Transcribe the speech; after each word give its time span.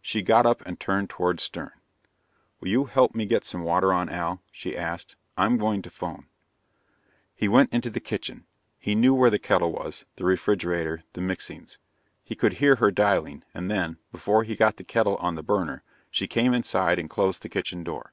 She 0.00 0.22
got 0.22 0.46
up 0.46 0.62
and 0.64 0.78
turned 0.78 1.10
toward 1.10 1.40
Stern. 1.40 1.72
"Will 2.60 2.68
you 2.68 2.84
help 2.84 3.16
me 3.16 3.26
get 3.26 3.42
some 3.42 3.64
water 3.64 3.92
on, 3.92 4.08
Al?" 4.08 4.40
she 4.52 4.76
asked. 4.76 5.16
"I'm 5.36 5.56
going 5.58 5.82
to 5.82 5.90
phone." 5.90 6.26
He 7.34 7.48
went 7.48 7.72
into 7.74 7.90
the 7.90 7.98
kitchen. 7.98 8.46
He 8.78 8.94
knew 8.94 9.12
where 9.12 9.28
the 9.28 9.40
kettle 9.40 9.72
was, 9.72 10.04
the 10.14 10.24
refrigerator, 10.24 11.02
the 11.14 11.20
mixings. 11.20 11.78
He 12.22 12.36
could 12.36 12.58
hear 12.62 12.76
her 12.76 12.92
dialing, 12.92 13.42
and 13.52 13.68
then, 13.68 13.96
before 14.12 14.44
he 14.44 14.54
got 14.54 14.76
the 14.76 14.84
kettle 14.84 15.16
on 15.16 15.34
the 15.34 15.42
burner, 15.42 15.82
she 16.12 16.28
came 16.28 16.54
inside 16.54 17.00
and 17.00 17.10
closed 17.10 17.42
the 17.42 17.48
kitchen 17.48 17.82
door. 17.82 18.12